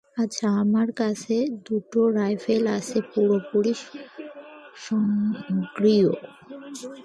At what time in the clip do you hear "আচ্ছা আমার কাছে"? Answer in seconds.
0.17-1.35